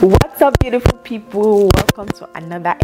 What's 0.00 0.42
up, 0.42 0.58
beautiful 0.58 0.98
people? 0.98 1.70
Welcome 1.74 2.08
to 2.08 2.28
another 2.34 2.76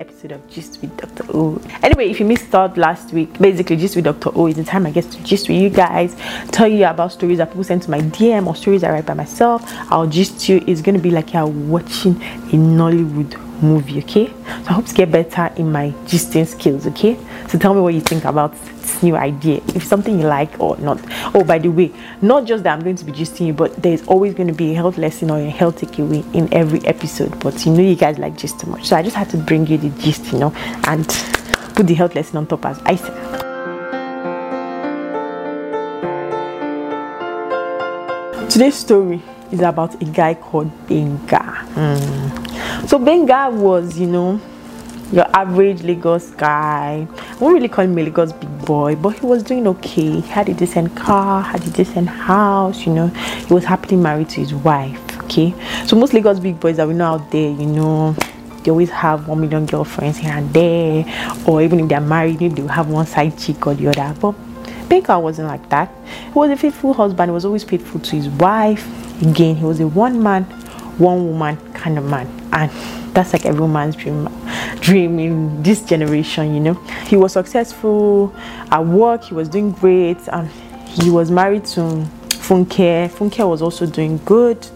episode 0.00 0.32
of 0.32 0.48
Gist 0.48 0.80
with 0.80 0.96
Dr. 0.96 1.24
O. 1.34 1.60
Anyway, 1.82 2.08
if 2.08 2.18
you 2.18 2.24
missed 2.24 2.54
out 2.54 2.78
last 2.78 3.12
week, 3.12 3.38
basically 3.38 3.76
Gist 3.76 3.94
with 3.94 4.06
Dr. 4.06 4.30
O 4.34 4.46
is 4.46 4.56
the 4.56 4.64
time 4.64 4.86
I 4.86 4.90
get 4.90 5.04
to 5.04 5.22
gist 5.22 5.50
with 5.50 5.58
you 5.58 5.68
guys, 5.68 6.16
tell 6.50 6.66
you 6.66 6.86
about 6.86 7.12
stories 7.12 7.36
that 7.38 7.50
people 7.50 7.62
send 7.62 7.82
to 7.82 7.90
my 7.90 8.00
DM 8.00 8.46
or 8.46 8.56
stories 8.56 8.84
I 8.84 8.90
write 8.90 9.04
by 9.04 9.12
myself. 9.12 9.62
I'll 9.92 10.06
gist 10.06 10.48
you. 10.48 10.64
It's 10.66 10.80
gonna 10.80 10.98
be 10.98 11.10
like 11.10 11.34
you're 11.34 11.46
watching 11.46 12.16
a 12.16 12.56
Nollywood 12.56 13.47
movie, 13.62 13.98
okay? 14.00 14.28
So 14.28 14.68
I 14.68 14.72
hope 14.72 14.86
to 14.86 14.94
get 14.94 15.10
better 15.10 15.52
in 15.56 15.70
my 15.72 15.90
gisting 16.06 16.46
skills, 16.46 16.86
okay? 16.88 17.16
So 17.48 17.58
tell 17.58 17.74
me 17.74 17.80
what 17.80 17.94
you 17.94 18.00
think 18.00 18.24
about 18.24 18.52
this 18.62 19.02
new 19.02 19.16
idea, 19.16 19.60
if 19.74 19.84
something 19.84 20.18
you 20.18 20.26
like 20.26 20.58
or 20.60 20.76
not. 20.78 20.98
Oh, 21.34 21.44
by 21.44 21.58
the 21.58 21.68
way, 21.68 21.92
not 22.22 22.44
just 22.44 22.64
that 22.64 22.72
I'm 22.72 22.82
going 22.82 22.96
to 22.96 23.04
be 23.04 23.12
gisting 23.12 23.46
you, 23.46 23.52
but 23.52 23.82
there's 23.82 24.06
always 24.06 24.34
going 24.34 24.48
to 24.48 24.54
be 24.54 24.72
a 24.72 24.74
health 24.74 24.98
lesson 24.98 25.30
or 25.30 25.38
a 25.38 25.50
health 25.50 25.80
takeaway 25.80 26.22
in 26.34 26.52
every 26.52 26.84
episode. 26.86 27.38
But 27.40 27.64
you 27.64 27.72
know, 27.72 27.82
you 27.82 27.96
guys 27.96 28.18
like 28.18 28.36
gist 28.36 28.60
too 28.60 28.70
much, 28.70 28.86
so 28.86 28.96
I 28.96 29.02
just 29.02 29.16
had 29.16 29.30
to 29.30 29.36
bring 29.36 29.66
you 29.66 29.78
the 29.78 29.90
gist, 30.00 30.32
you 30.32 30.38
know, 30.38 30.52
and 30.84 31.06
put 31.74 31.86
the 31.86 31.94
health 31.94 32.14
lesson 32.14 32.36
on 32.38 32.46
top 32.46 32.66
as 32.66 32.80
I 32.84 32.96
said. 32.96 33.48
Today's 38.50 38.76
story 38.76 39.22
is 39.52 39.60
about 39.60 40.00
a 40.02 40.04
guy 40.04 40.34
called 40.34 40.70
Gbenga. 40.86 41.42
Mm. 41.74 42.47
So 42.86 42.98
Gbenga 42.98 43.52
was, 43.52 43.98
you 43.98 44.06
know, 44.06 44.40
your 45.12 45.26
average 45.36 45.82
Lagos 45.82 46.30
guy. 46.30 47.06
I 47.10 47.36
won't 47.38 47.54
really 47.54 47.68
call 47.68 47.84
him 47.84 47.96
a 47.96 48.02
Lagos 48.02 48.32
big 48.32 48.64
boy, 48.64 48.96
but 48.96 49.18
he 49.18 49.26
was 49.26 49.42
doing 49.42 49.66
okay. 49.66 50.20
He 50.20 50.20
had 50.20 50.48
a 50.48 50.54
decent 50.54 50.94
car, 50.96 51.42
had 51.42 51.66
a 51.66 51.70
decent 51.70 52.08
house, 52.08 52.86
you 52.86 52.92
know. 52.92 53.06
He 53.08 53.52
was 53.52 53.64
happily 53.64 53.96
married 53.96 54.28
to 54.30 54.40
his 54.40 54.54
wife. 54.54 55.00
Okay. 55.24 55.54
So 55.86 55.96
most 55.96 56.12
Lagos 56.12 56.40
big 56.40 56.60
boys 56.60 56.76
that 56.76 56.88
we 56.88 56.94
know 56.94 57.14
out 57.14 57.30
there, 57.30 57.50
you 57.50 57.66
know, 57.66 58.14
they 58.64 58.70
always 58.70 58.90
have 58.90 59.28
one 59.28 59.40
million 59.40 59.66
girlfriends 59.66 60.18
here 60.18 60.32
and 60.32 60.52
there, 60.52 61.04
or 61.46 61.62
even 61.62 61.80
if 61.80 61.88
they're 61.88 62.00
married, 62.00 62.40
maybe 62.40 62.54
they'll 62.56 62.68
have 62.68 62.88
one 62.90 63.06
side 63.06 63.38
chick 63.38 63.66
or 63.66 63.74
the 63.74 63.88
other. 63.88 64.18
But 64.20 64.34
Gbenga 64.88 65.20
wasn't 65.22 65.48
like 65.48 65.68
that. 65.70 65.90
He 66.24 66.32
was 66.32 66.50
a 66.50 66.56
faithful 66.56 66.92
husband, 66.92 67.30
he 67.30 67.34
was 67.34 67.44
always 67.44 67.64
faithful 67.64 68.00
to 68.00 68.16
his 68.16 68.28
wife. 68.28 68.86
Again, 69.22 69.56
he 69.56 69.64
was 69.64 69.80
a 69.80 69.86
one 69.88 70.22
man, 70.22 70.46
one 70.98 71.26
woman 71.26 71.56
kind 71.72 71.98
of 71.98 72.04
man. 72.04 72.26
And 72.52 72.70
that's 73.14 73.32
like 73.32 73.46
every 73.46 73.66
man's 73.66 73.96
dream 73.96 74.28
dream 74.80 75.18
in 75.18 75.62
this 75.62 75.82
generation 75.82 76.54
you 76.54 76.60
know 76.60 76.74
he 77.06 77.16
was 77.16 77.32
successful 77.32 78.32
at 78.70 78.78
work 78.78 79.24
he 79.24 79.34
was 79.34 79.48
doing 79.48 79.72
great 79.72 80.16
and 80.28 80.48
he 80.86 81.10
was 81.10 81.30
married 81.30 81.64
to 81.64 81.80
Funke. 82.48 83.10
Funke 83.10 83.46
was 83.46 83.60
also 83.60 83.84
doing 83.84 84.18
good 84.24 84.66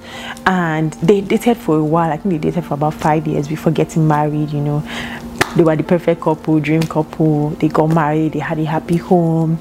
and 0.44 0.92
they 0.94 1.22
dated 1.22 1.56
for 1.56 1.78
a 1.78 1.84
while. 1.84 2.10
I 2.10 2.18
think 2.18 2.34
they 2.34 2.50
dated 2.50 2.66
for 2.66 2.74
about 2.74 2.92
five 2.92 3.26
years 3.26 3.48
before 3.48 3.72
getting 3.72 4.06
married, 4.06 4.50
you 4.50 4.60
know. 4.60 4.80
They 5.56 5.62
were 5.62 5.74
the 5.74 5.82
perfect 5.82 6.20
couple, 6.20 6.60
dream 6.60 6.82
couple. 6.82 7.50
They 7.50 7.68
got 7.68 7.86
married, 7.86 8.34
they 8.34 8.40
had 8.40 8.58
a 8.58 8.64
happy 8.64 8.98
home. 8.98 9.58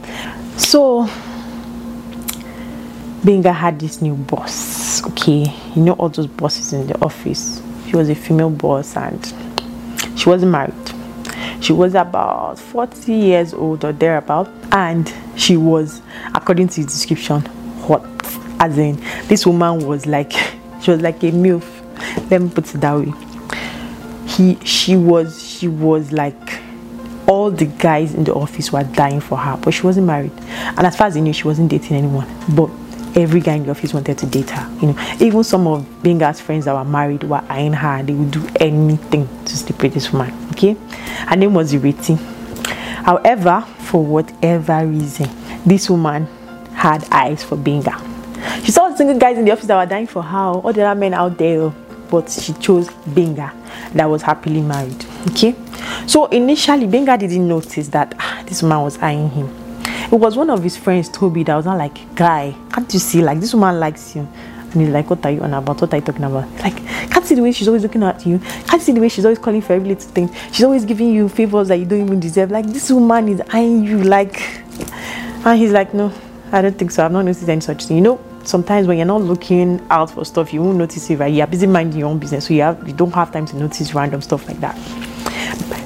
So 0.58 1.06
Gbenga 3.24 3.54
had 3.56 3.80
this 3.80 4.02
new 4.02 4.16
boss. 4.16 4.81
Okay, 5.08 5.52
you 5.76 5.82
know 5.82 5.94
all 5.94 6.10
those 6.10 6.28
bosses 6.28 6.74
in 6.74 6.88
the 6.88 7.00
office. 7.04 7.62
She 7.88 7.96
was 7.96 8.10
a 8.10 8.16
female 8.16 8.50
boss 8.50 8.96
and 8.96 9.26
she 10.16 10.30
wasn't 10.30 10.52
married. 10.52 10.74
She 11.62 11.74
was 11.74 11.96
about 11.96 12.60
40 12.60 13.14
years 13.14 13.54
old 13.54 13.84
or 13.84 13.94
thereabout, 13.94 14.50
and 14.72 15.12
she 15.36 15.58
was, 15.58 16.02
according 16.34 16.70
to 16.70 16.82
his 16.82 16.86
description, 16.88 17.42
hot. 17.82 18.06
As 18.60 18.78
in, 18.78 19.00
this 19.28 19.46
woman 19.46 19.86
was 19.86 20.06
like, 20.06 20.34
she 20.82 20.92
was 20.92 21.02
like 21.02 21.24
a 21.24 21.32
milf. 21.32 21.66
Let 22.30 22.42
me 22.42 22.50
put 22.50 22.74
it 22.74 22.82
that 22.82 22.94
way. 22.94 23.14
He, 24.28 24.56
she 24.66 24.96
was, 24.96 25.44
she 25.44 25.68
was 25.68 26.12
like 26.12 26.62
all 27.28 27.52
the 27.52 27.66
guys 27.66 28.14
in 28.14 28.24
the 28.24 28.34
office 28.34 28.72
were 28.72 28.84
dying 28.84 29.20
for 29.20 29.38
her, 29.38 29.58
but 29.58 29.74
she 29.74 29.84
wasn't 29.84 30.08
married. 30.08 30.32
And 30.50 30.80
as 30.80 30.96
far 30.96 31.08
as 31.08 31.16
he 31.16 31.22
knew, 31.22 31.34
she 31.34 31.44
wasn't 31.44 31.70
dating 31.70 31.98
anyone. 31.98 32.28
But 32.56 32.70
every 33.16 33.40
guy 33.42 33.56
in 33.56 33.64
the 33.64 33.72
office 33.72 33.94
wanted 33.94 34.18
to 34.18 34.26
date 34.26 34.50
her. 34.52 34.70
You 34.82 34.94
know, 34.94 35.16
even 35.20 35.44
some 35.44 35.68
of 35.68 35.84
Gbenga's 36.02 36.42
friends 36.42 36.66
that 36.66 36.74
were 36.74 36.86
married 36.86 37.24
were 37.24 37.44
eyeing 37.50 37.74
her. 37.74 38.04
They 38.04 38.14
would 38.14 38.32
do 38.32 38.48
anything 38.60 39.28
to 39.46 39.58
sleep 39.58 39.82
with 39.82 39.94
this 39.94 40.12
woman. 40.12 40.34
Okay, 40.52 40.74
her 41.28 41.36
name 41.36 41.54
was 41.54 41.74
Ireti. 41.74 42.18
However, 43.04 43.62
for 43.80 44.04
whatever 44.06 44.86
reason, 44.86 45.30
this 45.66 45.90
woman 45.90 46.26
had 46.74 47.04
eyes 47.12 47.44
for 47.44 47.58
Gbenga. 47.58 48.66
She 48.66 48.72
saw 48.72 48.90
the 48.90 48.98
single 48.98 49.18
guys 49.18 49.38
in 49.38 49.46
the 49.46 49.52
office 49.52 49.66
that 49.66 49.78
were 49.78 49.90
dying 49.90 50.08
for 50.08 50.24
her, 50.24 50.38
all 50.38 50.74
the 50.74 50.84
other 50.84 51.00
men 51.00 51.14
out 51.14 51.38
there, 51.38 51.70
but 52.10 52.30
she 52.30 52.54
chose 52.54 52.90
Gbenga 52.90 53.54
that 53.94 54.06
was 54.06 54.22
happily 54.22 54.62
married. 54.62 55.06
Okay, 55.30 55.56
so 56.08 56.26
initially 56.28 56.88
Gbenga 56.88 57.20
didn't 57.20 57.48
notice 57.48 57.88
that 57.90 58.16
ah, 58.20 58.44
this 58.46 58.62
woman 58.62 58.82
was 58.82 58.98
eyeing 59.00 59.30
him 59.30 59.61
it 60.12 60.20
was 60.20 60.36
one 60.36 60.50
of 60.50 60.62
his 60.62 60.76
friends, 60.76 61.08
Toby, 61.10 61.44
that 61.44 61.56
was 61.56 61.66
not 61.66 61.78
like, 61.78 62.16
guy, 62.16 62.56
can't 62.74 62.92
you 62.94 63.00
see? 63.00 63.22
Like, 63.22 63.40
this 63.40 63.54
woman 63.54 63.80
likes 63.80 64.16
you. 64.16 64.28
And 64.72 64.82
he's 64.82 64.90
like, 64.90 65.10
what 65.10 65.26
are 65.26 65.32
you 65.32 65.42
on 65.42 65.54
about? 65.54 65.80
What 65.82 65.94
are 65.94 65.98
you 65.98 66.04
talking 66.04 66.24
about? 66.24 66.50
Like, 66.60 66.78
can't 67.12 67.26
see 67.26 67.36
the 67.36 67.42
way 67.42 67.52
she's 67.52 67.68
always 67.68 67.84
looking 67.84 68.04
at 68.04 68.26
you. 68.26 68.40
Can't 68.68 68.82
see 68.82 68.92
the 68.92 69.02
way 69.02 69.10
she's 69.10 69.26
always 69.26 69.40
calling 69.40 69.62
for 69.62 69.74
every 69.74 69.90
little 69.90 70.10
thing. 70.10 70.34
She's 70.52 70.64
always 70.64 70.86
giving 70.86 71.14
you 71.14 71.30
favors 71.30 71.70
that 71.70 71.76
you 71.76 71.86
don't 71.86 72.02
even 72.02 72.20
deserve. 72.20 72.52
Like, 72.52 72.66
this 72.68 72.90
woman 72.92 73.30
is 73.30 73.42
eyeing 73.50 73.84
you. 73.84 74.02
Like, 74.04 74.42
and 75.46 75.60
he's 75.60 75.72
like, 75.72 75.94
no, 75.94 76.14
I 76.52 76.62
don't 76.62 76.78
think 76.78 76.92
so. 76.92 77.06
I've 77.06 77.12
not 77.12 77.24
noticed 77.24 77.48
any 77.48 77.62
such 77.62 77.86
thing. 77.86 77.98
You 77.98 78.04
know, 78.04 78.22
sometimes 78.44 78.88
when 78.88 78.98
you're 78.98 79.06
not 79.06 79.22
looking 79.22 79.86
out 79.90 80.12
for 80.12 80.26
stuff, 80.26 80.54
you 80.54 80.62
won't 80.62 80.78
notice 80.78 81.10
it, 81.10 81.20
right? 81.20 81.34
You're 81.34 81.48
busy 81.48 81.68
minding 81.68 82.00
your 82.00 82.10
own 82.10 82.20
business. 82.20 82.48
So 82.48 82.54
you, 82.54 82.62
have, 82.62 82.86
you 82.88 82.94
don't 82.94 83.14
have 83.14 83.32
time 83.32 83.46
to 83.48 83.56
notice 83.56 83.94
random 83.94 84.22
stuff 84.22 84.48
like 84.48 84.60
that. 84.60 84.76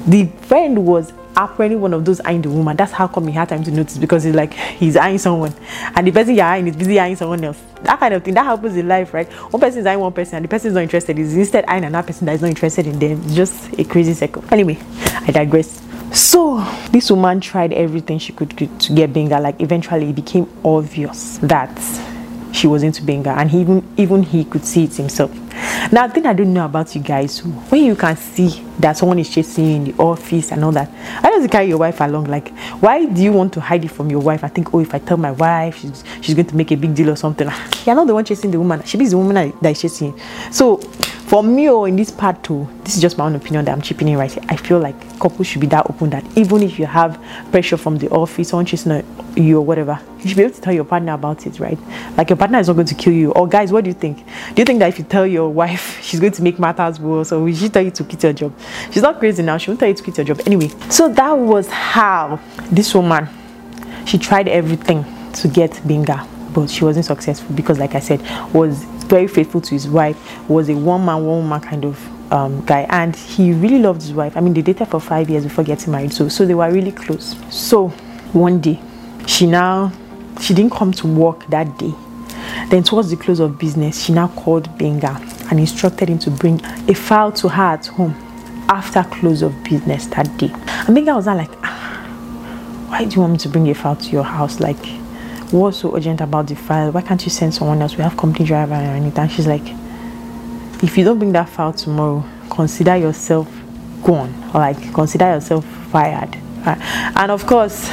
The 0.06 0.26
friend 0.42 0.84
was 0.86 1.12
apparently 1.36 1.76
one 1.76 1.92
of 1.92 2.04
those 2.04 2.20
eyeing 2.20 2.42
the 2.42 2.50
woman. 2.50 2.76
That's 2.76 2.92
how 2.92 3.06
come 3.06 3.26
he 3.28 3.32
had 3.34 3.48
time 3.48 3.62
to 3.64 3.70
notice 3.70 3.98
because 3.98 4.24
he's 4.24 4.34
like 4.34 4.54
he's 4.54 4.96
eyeing 4.96 5.18
someone, 5.18 5.54
and 5.94 6.06
the 6.06 6.12
person 6.12 6.34
you're 6.34 6.44
eyeing 6.44 6.66
is 6.66 6.76
busy 6.76 6.98
eyeing 6.98 7.16
someone 7.16 7.44
else. 7.44 7.60
That 7.82 8.00
kind 8.00 8.14
of 8.14 8.24
thing 8.24 8.34
that 8.34 8.44
happens 8.44 8.76
in 8.76 8.88
life, 8.88 9.12
right? 9.12 9.30
One 9.52 9.60
person 9.60 9.80
is 9.80 9.86
eyeing 9.86 10.00
one 10.00 10.12
person, 10.12 10.36
and 10.36 10.44
the 10.44 10.48
person 10.48 10.68
is 10.68 10.74
not 10.74 10.82
interested. 10.82 11.18
Is 11.18 11.36
instead 11.36 11.64
eyeing 11.68 11.84
another 11.84 12.06
person 12.06 12.26
that 12.26 12.34
is 12.34 12.42
not 12.42 12.48
interested 12.48 12.86
in 12.86 12.98
them. 12.98 13.22
It's 13.24 13.34
just 13.34 13.78
a 13.78 13.84
crazy 13.84 14.14
cycle. 14.14 14.44
Anyway, 14.50 14.78
I 15.26 15.30
digress. 15.30 15.82
So 16.12 16.64
this 16.90 17.10
woman 17.10 17.40
tried 17.40 17.72
everything 17.72 18.18
she 18.18 18.32
could 18.32 18.50
to 18.50 18.66
get 18.94 19.12
Gbenga. 19.12 19.40
Like 19.42 19.60
eventually, 19.60 20.10
it 20.10 20.16
became 20.16 20.48
obvious 20.64 21.38
that 21.38 21.70
she 22.52 22.66
was 22.66 22.82
into 22.82 23.02
Gbenga, 23.02 23.36
and 23.36 23.50
he 23.50 23.60
even 23.60 23.86
even 23.96 24.22
he 24.22 24.44
could 24.44 24.64
see 24.64 24.84
it 24.84 24.94
himself. 24.94 25.30
Now, 25.92 26.08
the 26.08 26.14
thing 26.14 26.26
I 26.26 26.32
don't 26.32 26.52
know 26.52 26.64
about 26.64 26.94
you 26.96 27.00
guys, 27.00 27.44
when 27.44 27.84
you 27.84 27.94
can 27.94 28.16
see 28.16 28.60
that 28.80 28.96
someone 28.96 29.20
is 29.20 29.30
chasing 29.30 29.64
you 29.64 29.76
in 29.76 29.84
the 29.84 29.94
office 30.02 30.50
and 30.50 30.64
all 30.64 30.72
that, 30.72 30.88
how 30.90 31.30
does 31.30 31.44
it 31.44 31.50
carry 31.50 31.68
your 31.68 31.78
wife 31.78 32.00
along? 32.00 32.24
Like, 32.24 32.48
why 32.80 33.04
do 33.06 33.22
you 33.22 33.32
want 33.32 33.52
to 33.52 33.60
hide 33.60 33.84
it 33.84 33.92
from 33.92 34.10
your 34.10 34.18
wife? 34.20 34.42
I 34.42 34.48
think, 34.48 34.74
oh, 34.74 34.80
if 34.80 34.92
I 34.94 34.98
tell 34.98 35.16
my 35.16 35.30
wife, 35.30 35.78
she's, 35.78 36.02
she's 36.20 36.34
going 36.34 36.46
to 36.46 36.56
make 36.56 36.72
a 36.72 36.76
big 36.76 36.92
deal 36.92 37.10
or 37.10 37.16
something. 37.16 37.46
Ah, 37.48 37.70
you're 37.86 37.94
not 37.94 38.08
the 38.08 38.14
one 38.14 38.24
chasing 38.24 38.50
the 38.50 38.58
woman. 38.58 38.82
She 38.82 38.98
be 38.98 39.06
the 39.06 39.16
woman 39.16 39.52
that 39.60 39.70
is 39.70 39.80
chasing 39.80 40.08
you. 40.08 40.18
So, 40.50 40.80
for 41.26 41.42
me, 41.42 41.68
or 41.68 41.82
oh, 41.82 41.84
in 41.86 41.96
this 41.96 42.10
part 42.10 42.42
too, 42.44 42.68
this 42.84 42.94
is 42.94 43.02
just 43.02 43.18
my 43.18 43.26
own 43.26 43.34
opinion 43.34 43.64
that 43.64 43.72
I'm 43.72 43.82
chipping 43.82 44.06
in 44.06 44.16
right 44.16 44.30
here. 44.30 44.44
I 44.48 44.56
feel 44.56 44.78
like 44.78 45.18
couples 45.18 45.48
should 45.48 45.60
be 45.60 45.66
that 45.68 45.84
open 45.90 46.10
that 46.10 46.24
even 46.38 46.62
if 46.62 46.78
you 46.78 46.86
have 46.86 47.20
pressure 47.50 47.76
from 47.76 47.98
the 47.98 48.08
office, 48.10 48.50
someone 48.50 48.64
chasing 48.64 49.02
you 49.36 49.58
or 49.58 49.64
whatever, 49.64 49.98
you 50.20 50.28
should 50.28 50.36
be 50.36 50.44
able 50.44 50.54
to 50.54 50.60
tell 50.60 50.72
your 50.72 50.84
partner 50.84 51.14
about 51.14 51.44
it, 51.44 51.58
right? 51.58 51.78
Like 52.16 52.30
your 52.30 52.36
partner 52.36 52.60
is 52.60 52.68
not 52.68 52.74
going 52.74 52.86
to 52.86 52.94
kill 52.94 53.12
you. 53.12 53.32
Or 53.32 53.48
guys, 53.48 53.72
what 53.72 53.82
do 53.82 53.90
you 53.90 53.94
think? 53.94 54.18
Do 54.54 54.62
you 54.62 54.64
think 54.64 54.78
that 54.78 54.88
if 54.88 54.98
you 54.98 55.04
tell 55.04 55.26
your 55.26 55.48
wife 55.48 56.00
she's 56.02 56.20
going 56.20 56.32
to 56.32 56.42
make 56.42 56.60
matters 56.60 57.00
worse, 57.00 57.32
or 57.32 57.42
will 57.42 57.54
she 57.54 57.68
tell 57.68 57.82
you 57.82 57.90
to 57.90 58.04
quit 58.04 58.22
your 58.22 58.32
job? 58.32 58.56
She's 58.92 59.02
not 59.02 59.18
crazy 59.18 59.42
now. 59.42 59.58
She 59.58 59.70
won't 59.70 59.80
tell 59.80 59.88
you 59.88 59.94
to 59.94 60.02
quit 60.02 60.16
your 60.18 60.26
job 60.26 60.40
anyway. 60.46 60.68
So 60.90 61.08
that 61.08 61.32
was 61.32 61.68
how 61.68 62.40
this 62.70 62.94
woman 62.94 63.28
she 64.06 64.16
tried 64.18 64.46
everything 64.46 65.04
to 65.32 65.48
get 65.48 65.72
Gbenga, 65.72 66.54
but 66.54 66.70
she 66.70 66.84
wasn't 66.84 67.06
successful 67.06 67.52
because, 67.56 67.80
like 67.80 67.96
I 67.96 68.00
said, 68.00 68.20
was 68.54 68.86
very 69.06 69.26
faithful 69.26 69.60
to 69.60 69.70
his 69.70 69.88
wife, 69.88 70.16
was 70.48 70.68
a 70.68 70.74
one 70.74 71.04
man, 71.04 71.24
one 71.24 71.38
woman 71.38 71.60
kind 71.60 71.84
of 71.84 72.32
um, 72.32 72.64
guy, 72.64 72.86
and 72.90 73.14
he 73.14 73.52
really 73.52 73.78
loved 73.78 74.02
his 74.02 74.12
wife. 74.12 74.36
I 74.36 74.40
mean, 74.40 74.54
they 74.54 74.62
dated 74.62 74.88
for 74.88 75.00
five 75.00 75.30
years 75.30 75.44
before 75.44 75.64
getting 75.64 75.92
married, 75.92 76.12
so 76.12 76.28
so 76.28 76.44
they 76.44 76.54
were 76.54 76.70
really 76.70 76.92
close. 76.92 77.36
So 77.50 77.88
one 78.32 78.60
day, 78.60 78.80
she 79.26 79.46
now 79.46 79.92
she 80.40 80.54
didn't 80.54 80.72
come 80.72 80.92
to 80.92 81.06
work 81.06 81.46
that 81.48 81.78
day. 81.78 81.94
Then 82.68 82.82
towards 82.82 83.10
the 83.10 83.16
close 83.16 83.40
of 83.40 83.58
business, 83.58 84.04
she 84.04 84.12
now 84.12 84.28
called 84.28 84.68
Gbenga 84.70 85.50
and 85.50 85.60
instructed 85.60 86.08
him 86.08 86.18
to 86.20 86.30
bring 86.30 86.60
a 86.88 86.94
file 86.94 87.32
to 87.32 87.48
her 87.48 87.62
at 87.74 87.86
home 87.86 88.14
after 88.68 89.04
close 89.04 89.42
of 89.42 89.52
business 89.62 90.06
that 90.06 90.36
day. 90.36 90.50
And 90.50 90.96
Gbenga 90.96 91.14
was 91.14 91.26
not 91.26 91.36
like, 91.36 91.50
ah, 91.62 92.86
why 92.88 93.04
do 93.04 93.14
you 93.14 93.20
want 93.20 93.32
me 93.34 93.38
to 93.38 93.48
bring 93.48 93.68
a 93.68 93.74
file 93.74 93.96
to 93.96 94.10
your 94.10 94.24
house? 94.24 94.58
Like 94.60 94.84
what's 95.50 95.78
so 95.78 95.96
urgent 95.96 96.20
about 96.20 96.46
the 96.46 96.54
file? 96.54 96.92
Why 96.92 97.02
can't 97.02 97.22
you 97.24 97.30
send 97.30 97.54
someone 97.54 97.80
else? 97.82 97.96
We 97.96 98.02
have 98.02 98.16
company 98.16 98.44
driver 98.44 98.74
and 98.74 99.04
anything. 99.04 99.28
She's 99.28 99.46
like, 99.46 99.62
if 100.82 100.98
you 100.98 101.04
don't 101.04 101.18
bring 101.18 101.32
that 101.32 101.48
file 101.48 101.72
tomorrow, 101.72 102.24
consider 102.50 102.96
yourself 102.96 103.48
gone 104.02 104.32
or 104.54 104.60
like 104.60 104.92
consider 104.94 105.26
yourself 105.26 105.64
fired. 105.90 106.36
Uh, 106.64 106.76
and 107.16 107.30
of 107.30 107.46
course, 107.46 107.88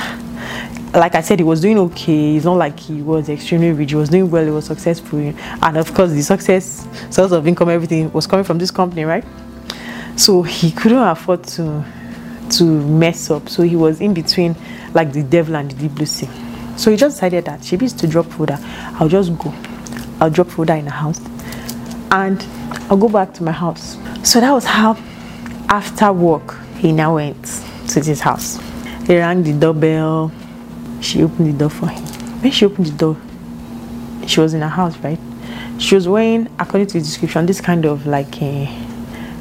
like 0.93 1.15
I 1.15 1.21
said, 1.21 1.39
he 1.39 1.43
was 1.43 1.61
doing 1.61 1.77
okay. 1.79 2.35
It's 2.35 2.45
not 2.45 2.57
like 2.57 2.79
he 2.79 3.01
was 3.01 3.29
extremely 3.29 3.71
rich. 3.71 3.91
He 3.91 3.95
was 3.95 4.09
doing 4.09 4.29
well. 4.29 4.43
He 4.43 4.51
was 4.51 4.65
successful, 4.65 5.19
and 5.19 5.77
of 5.77 5.93
course, 5.93 6.11
the 6.11 6.21
success, 6.21 6.87
source 7.09 7.31
of 7.31 7.47
income, 7.47 7.69
everything 7.69 8.11
was 8.13 8.27
coming 8.27 8.43
from 8.43 8.57
this 8.59 8.71
company, 8.71 9.03
right? 9.03 9.25
So 10.15 10.43
he 10.43 10.71
couldn't 10.71 10.99
afford 10.99 11.43
to 11.55 11.83
to 12.51 12.63
mess 12.63 13.31
up. 13.31 13.49
So 13.49 13.63
he 13.63 13.75
was 13.75 14.01
in 14.01 14.13
between, 14.13 14.55
like 14.93 15.13
the 15.13 15.23
devil 15.23 15.55
and 15.55 15.71
the 15.71 15.75
deep 15.75 15.93
blue 15.93 16.05
sea. 16.05 16.29
So 16.77 16.91
he 16.91 16.97
just 16.97 17.17
decided 17.17 17.45
that 17.45 17.63
she 17.63 17.77
needs 17.77 17.93
to 17.93 18.07
drop 18.07 18.25
further. 18.27 18.57
I'll 18.99 19.09
just 19.09 19.37
go. 19.37 19.53
I'll 20.19 20.29
drop 20.29 20.47
further 20.47 20.75
in 20.75 20.85
the 20.85 20.91
house, 20.91 21.19
and 22.11 22.43
I'll 22.89 22.97
go 22.97 23.09
back 23.09 23.33
to 23.35 23.43
my 23.43 23.51
house. 23.51 23.97
So 24.23 24.39
that 24.39 24.51
was 24.51 24.65
how, 24.65 24.97
after 25.69 26.11
work, 26.11 26.55
he 26.77 26.91
now 26.91 27.15
went 27.15 27.43
to 27.89 27.99
his 27.99 28.21
house. 28.21 28.59
He 29.05 29.17
rang 29.17 29.43
the 29.43 29.53
doorbell 29.53 30.31
she 31.03 31.21
opened 31.21 31.53
the 31.53 31.57
door 31.57 31.69
for 31.69 31.87
him. 31.87 32.03
When 32.41 32.51
she 32.51 32.65
opened 32.65 32.87
the 32.87 32.97
door, 32.97 33.17
she 34.25 34.39
was 34.39 34.53
in 34.53 34.61
her 34.61 34.69
house, 34.69 34.97
right? 34.99 35.19
She 35.77 35.95
was 35.95 36.07
wearing, 36.07 36.47
according 36.59 36.87
to 36.87 36.93
the 36.93 36.99
description, 36.99 37.45
this 37.45 37.59
kind 37.59 37.85
of 37.85 38.07
like 38.07 38.41
a, 38.41 38.73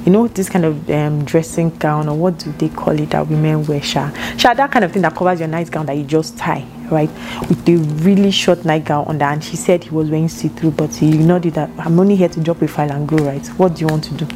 you 0.04 0.10
know, 0.10 0.26
this 0.26 0.48
kind 0.48 0.64
of 0.64 0.90
um, 0.90 1.24
dressing 1.24 1.70
gown 1.78 2.08
or 2.08 2.16
what 2.16 2.38
do 2.38 2.50
they 2.52 2.68
call 2.68 2.98
it 2.98 3.10
that 3.10 3.28
women 3.28 3.64
wear? 3.66 3.80
Sha, 3.80 4.10
sha, 4.36 4.54
that 4.54 4.72
kind 4.72 4.84
of 4.84 4.92
thing 4.92 5.02
that 5.02 5.14
covers 5.14 5.38
your 5.38 5.48
nightgown 5.48 5.86
that 5.86 5.96
you 5.96 6.04
just 6.04 6.36
tie, 6.36 6.66
right? 6.92 7.10
With 7.48 7.68
a 7.68 7.76
really 8.04 8.30
short 8.30 8.64
nightgown 8.64 9.06
on 9.06 9.18
that. 9.18 9.32
And 9.32 9.42
she 9.42 9.56
said 9.56 9.84
he 9.84 9.90
was 9.90 10.10
wearing 10.10 10.28
see-through, 10.28 10.72
but 10.72 10.94
he 10.94 11.18
it. 11.18 11.54
That 11.54 11.70
I'm 11.78 11.98
only 11.98 12.14
here 12.14 12.28
to 12.28 12.40
drop 12.40 12.62
a 12.62 12.68
file 12.68 12.92
and 12.92 13.08
go, 13.08 13.16
right? 13.16 13.46
What 13.58 13.74
do 13.74 13.80
you 13.80 13.86
want 13.88 14.04
to 14.04 14.14
do? 14.14 14.26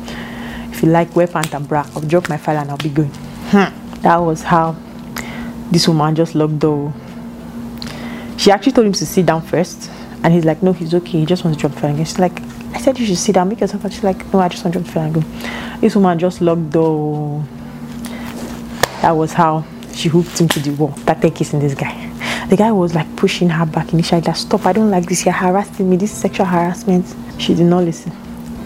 If 0.71 0.83
you 0.83 0.89
like, 0.89 1.15
wear 1.15 1.27
pant 1.27 1.55
and 1.55 1.69
bra. 1.69 1.87
I'll 1.95 2.03
drop 2.03 2.29
my 2.29 2.37
file 2.37 2.59
and 2.59 2.71
I'll 2.71 2.77
be 2.79 2.89
going. 2.89 3.11
Hmm. 3.51 4.01
That 4.01 4.17
was 4.17 4.43
how 4.43 4.77
this 5.71 5.87
woman 5.87 6.15
just 6.15 6.35
locked 6.35 6.59
door 6.59 6.93
she 8.37 8.51
actually 8.51 8.73
told 8.73 8.87
him 8.87 8.93
to 8.93 9.07
sit 9.07 9.27
down 9.27 9.43
first, 9.43 9.91
and 10.23 10.33
he's 10.33 10.45
like, 10.45 10.63
no, 10.63 10.73
he's 10.73 10.95
okay. 10.95 11.21
He 11.21 11.27
just 11.27 11.45
wants 11.45 11.57
to 11.57 11.61
drop 11.63 11.75
the 11.75 11.81
file. 11.81 11.91
And 11.91 12.07
She's 12.07 12.19
like, 12.19 12.41
I 12.75 12.81
said 12.81 12.99
you 12.99 13.07
should 13.07 13.19
sit 13.19 13.35
down, 13.35 13.49
make 13.49 13.61
yourself. 13.61 13.83
She's 13.91 14.05
like, 14.05 14.33
no, 14.33 14.41
I 14.41 14.49
just 14.49 14.65
want 14.65 14.75
to 14.75 14.81
drop 14.81 14.93
file 14.93 15.05
and 15.05 15.15
go. 15.15 15.79
This 15.81 15.97
woman 15.97 16.19
just 16.19 16.41
locked 16.41 16.71
door. 16.71 17.45
That 19.03 19.13
was 19.13 19.33
how 19.33 19.65
she 19.93 20.09
hooked 20.09 20.39
him 20.39 20.49
to 20.49 20.61
the 20.61 20.71
wall. 20.71 20.95
Started 20.99 21.35
kissing 21.35 21.61
this 21.61 21.75
guy. 21.75 22.06
The 22.49 22.57
guy 22.57 22.73
was 22.73 22.95
like 22.95 23.15
pushing 23.17 23.49
her 23.51 23.67
back 23.67 23.93
initially, 23.93 24.21
like, 24.21 24.37
stop, 24.37 24.67
I 24.67 24.73
don't 24.73 24.91
like 24.91 25.07
this. 25.07 25.25
You're 25.25 25.35
harassing 25.35 25.91
me. 25.91 25.97
This 25.97 26.13
is 26.13 26.19
sexual 26.19 26.47
harassment. 26.47 27.15
She 27.39 27.55
did 27.55 27.67
not 27.67 27.85
listen 27.85 28.13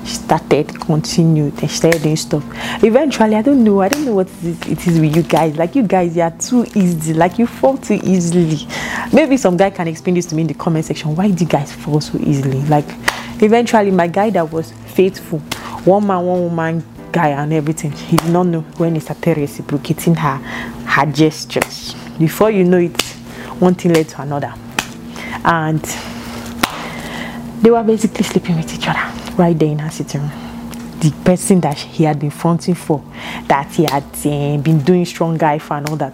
she 0.05 0.15
started, 0.15 0.81
continued, 0.81 1.53
and 1.61 1.71
she 1.71 1.77
started 1.77 2.03
doing 2.03 2.17
stuff. 2.17 2.45
Eventually, 2.83 3.37
I 3.37 3.43
don't 3.43 3.63
know, 3.63 3.81
I 3.81 3.89
don't 3.89 4.05
know 4.05 4.15
what 4.15 4.29
it 4.43 4.87
is 4.87 4.99
with 4.99 5.15
you 5.15 5.23
guys. 5.23 5.57
Like 5.57 5.75
you 5.75 5.83
guys, 5.83 6.17
you 6.17 6.23
are 6.23 6.31
too 6.31 6.67
easy. 6.75 7.15
Like 7.15 7.39
you 7.39 7.47
fall 7.47 7.77
too 7.77 8.01
easily. 8.03 8.67
Maybe 9.13 9.37
some 9.37 9.57
guy 9.57 9.71
can 9.71 9.89
explain 9.89 10.15
this 10.15 10.27
to 10.27 10.35
me 10.35 10.43
in 10.43 10.49
the 10.49 10.55
comment 10.55 10.87
section. 10.87 11.15
Why 11.15 11.31
do 11.31 11.45
you 11.45 11.51
guys 11.51 11.73
fall 11.73 12.01
so 12.01 12.19
easily? 12.19 12.61
Like 12.63 12.87
eventually, 13.43 13.91
my 13.91 14.07
guy 14.07 14.31
that 14.31 14.51
was 14.51 14.73
faithful, 14.73 15.39
one 15.85 16.07
man, 16.07 16.25
one 16.25 16.43
woman 16.43 16.85
guy, 17.13 17.29
and 17.29 17.53
everything, 17.53 17.93
he 17.93 18.17
did 18.17 18.31
not 18.31 18.47
know 18.47 18.61
when 18.79 18.95
he 18.95 19.01
started 19.01 19.37
reciprocating 19.37 20.15
her 20.15 20.37
her 20.37 21.07
gestures. 21.07 21.95
Before 22.19 22.51
you 22.51 22.65
know 22.65 22.79
it, 22.79 23.17
one 23.61 23.75
thing 23.75 23.93
led 23.93 24.09
to 24.09 24.23
another, 24.23 24.53
and 25.45 25.83
they 27.63 27.71
were 27.71 27.83
basically 27.83 28.25
sleeping 28.25 28.57
with 28.57 28.75
each 28.75 28.89
other 28.89 29.13
right 29.37 29.59
there 29.59 29.69
in 29.69 29.79
her 29.79 29.91
sitting 29.91 30.23
room. 30.23 30.33
The 31.01 31.13
person 31.25 31.61
that 31.61 31.79
he 31.79 32.05
had 32.05 32.19
been 32.19 32.31
fronting 32.31 32.75
for, 32.75 33.03
that 33.47 33.71
he 33.73 33.85
had 33.85 34.03
uh, 34.03 34.59
been 34.63 34.81
doing 34.83 35.05
strong 35.05 35.39
guy 35.39 35.59
for 35.59 35.75
and 35.79 35.89
all 35.89 35.97
that. 35.97 36.13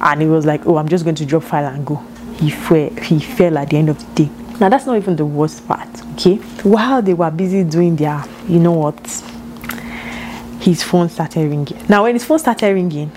And 0.00 0.20
he 0.20 0.26
was 0.26 0.44
like, 0.44 0.66
oh, 0.66 0.76
I'm 0.76 0.88
just 0.88 1.04
going 1.04 1.16
to 1.16 1.24
drop 1.24 1.42
file 1.42 1.66
and 1.66 1.86
go. 1.86 1.96
He 2.38 2.50
fell, 2.50 2.90
he 2.90 3.18
fell 3.18 3.56
at 3.56 3.70
the 3.70 3.78
end 3.78 3.88
of 3.88 3.98
the 3.98 4.24
day. 4.26 4.30
Now, 4.60 4.68
that's 4.68 4.84
not 4.84 4.96
even 4.96 5.16
the 5.16 5.24
worst 5.24 5.66
part, 5.66 5.88
okay? 6.14 6.36
While 6.62 7.00
they 7.00 7.14
were 7.14 7.30
busy 7.30 7.64
doing 7.64 7.96
their, 7.96 8.22
you 8.46 8.58
know 8.58 8.72
what, 8.72 8.98
his 10.60 10.82
phone 10.82 11.08
started 11.08 11.48
ringing. 11.48 11.78
Now, 11.88 12.02
when 12.02 12.14
his 12.14 12.24
phone 12.24 12.38
started 12.38 12.74
ringing, 12.74 13.10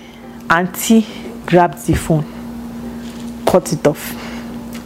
Auntie 0.48 1.06
grabbed 1.46 1.86
the 1.86 1.94
phone, 1.94 2.24
cut 3.50 3.72
it 3.72 3.84
off, 3.86 4.14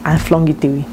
and 0.06 0.20
flung 0.20 0.48
it 0.48 0.64
away. 0.64 0.86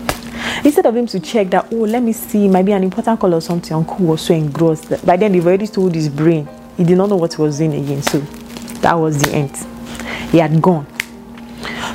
Instead 0.64 0.86
of 0.86 0.96
him 0.96 1.08
to 1.08 1.20
check 1.20 1.50
that, 1.52 1.68
oh, 1.72 1.78
let 1.78 2.04
me 2.04 2.12
see, 2.12 2.48
might 2.48 2.64
be 2.66 2.72
an 2.74 2.84
important 2.84 3.20
call 3.20 3.34
or 3.34 3.42
something, 3.42 3.74
Uncle 3.76 4.06
was 4.06 4.22
so 4.22 4.34
engrossed. 4.34 5.06
By 5.06 5.16
then, 5.16 5.32
they've 5.32 5.46
already 5.46 5.68
told 5.68 5.96
his 5.96 6.10
brain. 6.10 6.48
He 6.78 6.84
did 6.84 6.98
not 6.98 7.10
know 7.10 7.16
what 7.16 7.34
he 7.34 7.42
was 7.42 7.58
doing 7.58 7.74
again. 7.74 8.02
So 8.02 8.20
that 8.82 8.94
was 8.94 9.22
the 9.22 9.32
end. 9.32 9.56
He 10.32 10.38
had 10.40 10.62
gone. 10.62 10.86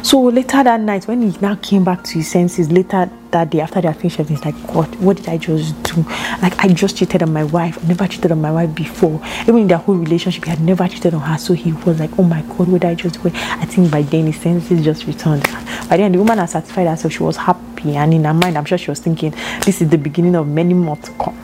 So 0.06 0.22
later 0.22 0.62
that 0.62 0.80
night, 0.82 1.08
when 1.08 1.20
he 1.20 1.36
now 1.40 1.56
came 1.56 1.82
back 1.82 2.04
to 2.04 2.12
his 2.12 2.30
senses, 2.30 2.70
later 2.70 3.10
that 3.32 3.50
day 3.50 3.58
after 3.58 3.80
they 3.80 3.88
had 3.88 3.96
finished 3.96 4.20
everything, 4.20 4.36
he's 4.36 4.44
like, 4.44 4.72
God, 4.72 4.94
what 5.00 5.16
did 5.16 5.28
I 5.28 5.36
just 5.36 5.74
do? 5.82 6.02
Like, 6.40 6.56
I 6.64 6.68
just 6.68 6.96
cheated 6.96 7.24
on 7.24 7.32
my 7.32 7.42
wife. 7.42 7.82
I 7.82 7.88
never 7.88 8.06
cheated 8.06 8.30
on 8.30 8.40
my 8.40 8.52
wife 8.52 8.72
before. 8.72 9.20
Even 9.42 9.56
in 9.56 9.66
their 9.66 9.78
whole 9.78 9.96
relationship, 9.96 10.44
he 10.44 10.50
had 10.50 10.60
never 10.60 10.86
cheated 10.86 11.12
on 11.12 11.22
her. 11.22 11.36
So 11.38 11.54
he 11.54 11.72
was 11.72 11.98
like, 11.98 12.16
oh 12.20 12.22
my 12.22 12.42
God, 12.42 12.68
what 12.68 12.82
did 12.82 12.84
I 12.84 12.94
just 12.94 13.20
do? 13.20 13.32
I 13.34 13.64
think 13.66 13.90
by 13.90 14.02
then 14.02 14.26
his 14.26 14.36
senses 14.36 14.84
just 14.84 15.08
returned. 15.08 15.42
By 15.88 15.96
then, 15.96 16.12
the 16.12 16.18
woman 16.18 16.38
had 16.38 16.50
satisfied 16.50 16.86
herself. 16.86 17.12
She 17.12 17.24
was 17.24 17.36
happy. 17.36 17.96
And 17.96 18.14
in 18.14 18.26
her 18.26 18.34
mind, 18.34 18.56
I'm 18.56 18.64
sure 18.64 18.78
she 18.78 18.92
was 18.92 19.00
thinking, 19.00 19.32
this 19.64 19.82
is 19.82 19.88
the 19.90 19.98
beginning 19.98 20.36
of 20.36 20.46
many 20.46 20.74
more 20.74 20.98
to 20.98 21.10
come. 21.14 21.36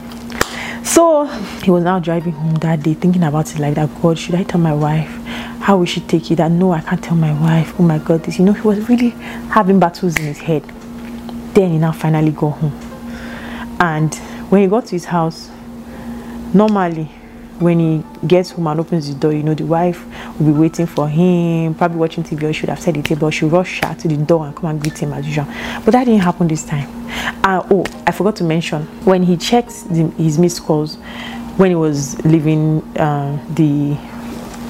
So 0.85 1.25
he 1.65 1.73
was 1.73 1.83
now 1.83 1.99
driving 1.99 2.35
home 2.35 2.55
that 2.57 2.85
day, 2.85 2.95
thinking 2.95 3.25
about 3.25 3.53
it 3.53 3.59
like 3.59 3.75
that. 3.75 3.91
God, 4.01 4.17
should 4.21 4.37
I 4.37 4.45
tell 4.45 4.61
my 4.61 4.73
wife? 4.73 5.19
How 5.63 5.79
we 5.79 5.87
should 5.87 6.09
take 6.09 6.31
it? 6.31 6.37
That 6.37 6.51
no, 6.51 6.73
I 6.73 6.81
can't 6.81 7.03
tell 7.03 7.17
my 7.17 7.33
wife. 7.41 7.79
Oh 7.79 7.85
my 7.85 7.99
God, 7.99 8.25
this. 8.25 8.39
You 8.39 8.45
know, 8.45 8.53
he 8.53 8.63
was 8.63 8.89
really 8.89 9.11
having 9.51 9.79
battles 9.79 10.19
in 10.19 10.25
his 10.25 10.39
head. 10.39 10.65
Then 11.55 11.71
he 11.71 11.79
now 11.79 11.93
finally 11.93 12.33
got 12.33 12.51
home, 12.51 12.73
and 13.79 14.15
when 14.51 14.63
he 14.63 14.69
got 14.69 14.87
to 14.87 14.91
his 14.93 15.05
house, 15.05 15.51
normally 16.53 17.11
when 17.63 17.79
he 17.79 18.27
gets 18.27 18.51
home 18.51 18.67
and 18.67 18.81
opens 18.81 19.09
the 19.09 19.19
door, 19.19 19.33
you 19.33 19.43
know, 19.43 19.55
the 19.55 19.65
wife 19.65 20.05
will 20.39 20.47
be 20.47 20.53
waiting 20.53 20.87
for 20.87 21.09
him, 21.09 21.75
probably 21.75 21.99
watching 21.99 22.25
TV 22.25 22.43
or 22.43 22.53
should 22.53 22.69
have 22.69 22.81
said 22.81 22.95
the 22.95 23.03
table, 23.03 23.31
she'll 23.31 23.49
rush 23.49 23.81
her 23.83 23.95
to 23.95 24.09
the 24.09 24.17
door 24.17 24.47
and 24.47 24.57
come 24.57 24.71
and 24.71 24.81
greet 24.81 24.99
him 24.99 25.13
as 25.13 25.27
usual. 25.27 25.47
But 25.85 25.93
that 25.93 26.05
didn't 26.05 26.23
happen 26.23 26.49
this 26.49 26.65
time. 26.65 26.89
Uh, 27.45 27.65
oh, 27.71 27.85
I 28.07 28.11
forgot 28.11 28.37
to 28.37 28.45
mention, 28.45 28.83
when 29.05 29.23
he 29.23 29.37
checked 29.37 29.89
the, 29.89 30.09
his 30.17 30.39
missed 30.39 30.63
calls, 30.63 30.97
when 31.57 31.71
he 31.71 31.77
was 31.77 32.23
leaving 32.25 32.83
uh, 32.97 33.39
the 33.55 33.97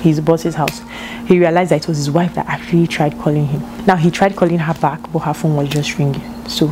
his 0.03 0.21
boss's 0.21 0.55
house, 0.55 0.83
he 1.27 1.39
realized 1.39 1.71
that 1.71 1.83
it 1.83 1.89
was 1.89 1.97
his 1.97 2.11
wife 2.11 2.35
that 2.35 2.47
actually 2.47 2.87
tried 2.87 3.19
calling 3.19 3.47
him. 3.47 3.61
Now 3.87 3.97
he 3.97 4.11
tried 4.11 4.37
calling 4.37 4.59
her 4.59 4.75
back, 4.75 5.01
but 5.13 5.21
her 5.21 5.35
phone 5.35 5.57
was 5.57 5.69
just 5.69 5.99
ringing. 5.99 6.23
So 6.49 6.69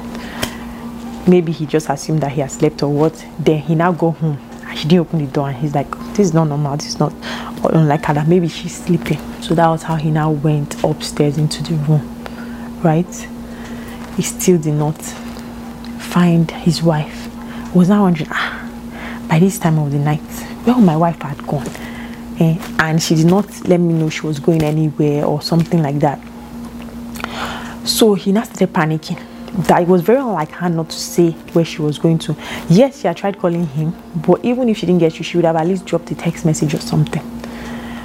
maybe 1.27 1.53
he 1.53 1.67
just 1.67 1.88
assumed 1.88 2.21
that 2.23 2.32
he 2.32 2.41
had 2.41 2.50
slept 2.50 2.82
or 2.82 2.93
what. 2.93 3.25
Then 3.38 3.59
he 3.61 3.75
now 3.75 3.93
go 3.93 4.11
home. 4.11 4.38
She 4.75 4.88
didn't 4.88 5.00
open 5.00 5.25
the 5.25 5.31
door 5.31 5.49
and 5.49 5.59
he's 5.59 5.75
like 5.75 5.91
this 6.15 6.21
is 6.21 6.35
not 6.35 6.44
normal. 6.44 6.77
This 6.77 6.88
is 6.88 6.99
not 6.99 7.12
unlike 7.64 8.05
her. 8.05 8.25
Maybe 8.26 8.49
she's 8.49 8.85
sleeping. 8.85 9.19
So 9.43 9.55
that 9.55 9.69
was 9.69 9.83
how 9.83 9.97
he 9.97 10.11
now 10.11 10.31
went 10.31 10.83
upstairs 10.85 11.38
into 11.38 11.62
the 11.62 11.75
room 11.75 12.16
right? 12.83 13.28
He 14.16 14.23
still 14.23 14.59
did 14.59 14.75
not 14.75 15.00
find 16.00 16.50
his 16.50 16.83
wife. 16.83 17.28
He 17.73 17.78
was 17.78 17.88
now 17.88 18.02
wondering 18.02 18.28
ah 18.33 18.57
by 19.28 19.38
this 19.38 19.59
time 19.59 19.78
of 19.78 19.93
the 19.93 19.99
night 19.99 20.21
where 20.64 20.76
my 20.76 20.97
wife 20.97 21.21
had 21.23 21.47
gone 21.47 21.69
eh? 22.40 22.56
and 22.80 23.02
she 23.02 23.14
did 23.14 23.26
not 23.26 23.47
let 23.68 23.78
me 23.78 23.94
know 23.94 24.09
she 24.09 24.26
was 24.26 24.38
going 24.38 24.62
anywhere 24.62 25.25
or 25.25 25.40
something 25.40 25.82
like 25.82 25.99
that 25.99 26.20
so 27.85 28.14
he 28.14 28.32
now 28.32 28.42
started 28.42 28.73
panicking 28.73 29.20
that 29.66 29.82
it 29.82 29.88
was 29.88 30.02
very 30.02 30.18
unlike 30.18 30.50
her 30.52 30.68
not 30.68 30.88
to 30.90 30.97
say 30.97 31.32
where 31.52 31.64
she 31.64 31.82
was 31.82 31.99
going 31.99 32.18
to. 32.18 32.37
Yes, 32.68 33.00
she 33.00 33.09
had 33.09 33.16
tried 33.16 33.38
calling 33.38 33.66
him, 33.66 33.94
but 34.14 34.44
even 34.44 34.68
if 34.68 34.78
she 34.78 34.87
didn't 34.87 35.00
get 35.00 35.18
you, 35.18 35.25
she 35.25 35.37
would 35.37 35.44
have 35.44 35.56
at 35.56 35.66
least 35.66 35.87
dropped 35.87 36.11
a 36.11 36.14
text 36.14 36.44
message 36.44 36.73
or 36.75 36.80
something. 36.80 37.23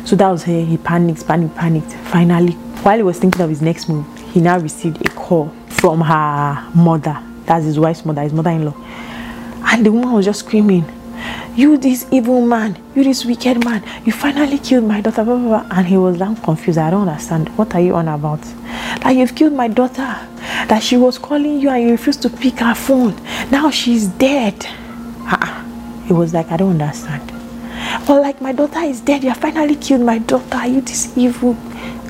So 0.05 0.15
that 0.15 0.29
was 0.29 0.43
her. 0.43 0.63
He 0.63 0.77
panicked, 0.77 1.27
panicked, 1.27 1.55
panicked. 1.55 1.93
Finally, 2.11 2.53
while 2.83 2.97
he 2.97 3.03
was 3.03 3.19
thinking 3.19 3.41
of 3.41 3.49
his 3.49 3.61
next 3.61 3.89
move, 3.89 4.05
he 4.31 4.41
now 4.41 4.57
received 4.57 5.05
a 5.05 5.09
call 5.09 5.49
from 5.67 6.01
her 6.01 6.71
mother. 6.75 7.21
That's 7.45 7.65
his 7.65 7.79
wife's 7.79 8.05
mother, 8.05 8.21
his 8.21 8.33
mother-in-law. 8.33 8.75
And 9.67 9.85
the 9.85 9.91
woman 9.91 10.13
was 10.13 10.25
just 10.25 10.39
screaming, 10.39 10.85
you 11.55 11.77
this 11.77 12.05
evil 12.11 12.45
man, 12.45 12.77
you 12.95 13.03
this 13.03 13.25
wicked 13.25 13.63
man, 13.63 13.83
you 14.05 14.11
finally 14.11 14.57
killed 14.57 14.83
my 14.83 15.01
daughter, 15.01 15.23
blah, 15.23 15.37
blah, 15.37 15.63
blah. 15.63 15.77
and 15.77 15.87
he 15.87 15.97
was 15.97 16.17
now 16.19 16.35
confused. 16.35 16.77
I 16.77 16.89
don't 16.89 17.07
understand. 17.07 17.49
What 17.57 17.73
are 17.75 17.81
you 17.81 17.95
on 17.95 18.07
about? 18.07 18.41
Like 19.03 19.17
you've 19.17 19.35
killed 19.35 19.53
my 19.53 19.67
daughter 19.67 20.17
that 20.67 20.81
she 20.83 20.97
was 20.97 21.17
calling 21.17 21.59
you 21.59 21.69
and 21.69 21.83
you 21.83 21.91
refused 21.91 22.21
to 22.23 22.29
pick 22.29 22.59
her 22.59 22.75
phone. 22.75 23.15
Now 23.51 23.69
she's 23.71 24.07
dead. 24.07 24.65
Uh-uh. 24.65 25.63
It 26.09 26.13
was 26.13 26.33
like, 26.33 26.51
I 26.51 26.57
don't 26.57 26.79
understand. 26.81 27.31
But 28.07 28.21
like, 28.21 28.41
my 28.41 28.51
daughter 28.51 28.79
is 28.79 29.01
dead. 29.01 29.23
You 29.23 29.33
finally 29.33 29.75
killed 29.75 30.01
my 30.01 30.19
daughter. 30.19 30.65
You 30.67 30.81
this 30.81 31.17
evil? 31.17 31.55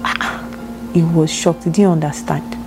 Ah, 0.03 0.45
he 0.93 1.03
was 1.03 1.31
shocked. 1.31 1.63
He 1.63 1.69
didn't 1.69 1.91
understand. 1.91 2.57